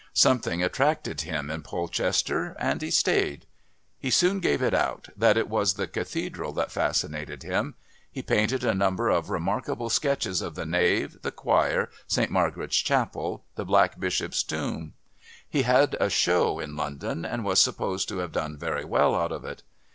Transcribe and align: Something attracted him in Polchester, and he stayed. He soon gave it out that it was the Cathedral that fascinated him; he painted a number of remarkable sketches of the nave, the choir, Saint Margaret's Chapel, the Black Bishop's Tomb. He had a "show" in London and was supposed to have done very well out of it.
Something 0.15 0.63
attracted 0.63 1.21
him 1.21 1.51
in 1.51 1.61
Polchester, 1.61 2.55
and 2.57 2.81
he 2.81 2.89
stayed. 2.89 3.45
He 3.99 4.09
soon 4.09 4.39
gave 4.39 4.59
it 4.59 4.73
out 4.73 5.09
that 5.15 5.37
it 5.37 5.47
was 5.47 5.75
the 5.75 5.85
Cathedral 5.85 6.53
that 6.53 6.71
fascinated 6.71 7.43
him; 7.43 7.75
he 8.11 8.23
painted 8.23 8.63
a 8.63 8.73
number 8.73 9.09
of 9.09 9.29
remarkable 9.29 9.91
sketches 9.91 10.41
of 10.41 10.55
the 10.55 10.65
nave, 10.65 11.21
the 11.21 11.29
choir, 11.31 11.91
Saint 12.07 12.31
Margaret's 12.31 12.77
Chapel, 12.77 13.45
the 13.53 13.63
Black 13.63 13.99
Bishop's 13.99 14.41
Tomb. 14.41 14.95
He 15.47 15.61
had 15.61 15.95
a 15.99 16.09
"show" 16.09 16.57
in 16.57 16.75
London 16.75 17.23
and 17.23 17.45
was 17.45 17.61
supposed 17.61 18.09
to 18.09 18.17
have 18.17 18.31
done 18.31 18.57
very 18.57 18.83
well 18.83 19.13
out 19.13 19.31
of 19.31 19.45
it. 19.45 19.61